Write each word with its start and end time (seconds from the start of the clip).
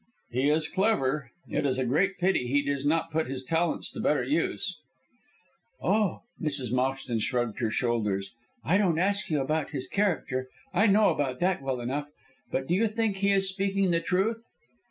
"He 0.31 0.49
is 0.49 0.67
clever. 0.67 1.29
It 1.47 1.63
is 1.63 1.77
a 1.77 1.85
great 1.85 2.17
pity 2.17 2.47
he 2.47 2.63
does 2.63 2.87
not 2.87 3.11
put 3.11 3.27
his 3.27 3.43
talents 3.43 3.91
to 3.91 3.99
better 3.99 4.23
use." 4.23 4.75
"Oh," 5.79 6.21
Mrs. 6.41 6.71
Moxton 6.73 7.19
shrugged 7.19 7.59
her 7.59 7.69
shoulders, 7.69 8.31
"I 8.65 8.79
don't 8.79 8.97
ask 8.97 9.29
you 9.29 9.39
about 9.39 9.69
his 9.69 9.85
character. 9.85 10.49
I 10.73 10.87
know 10.87 11.09
about 11.09 11.39
that 11.41 11.61
well 11.61 11.79
enough. 11.79 12.07
But 12.49 12.65
do 12.65 12.73
you 12.73 12.87
think 12.87 13.17
he 13.17 13.29
is 13.31 13.47
speaking 13.47 13.91
the 13.91 13.99
truth?" 14.01 14.47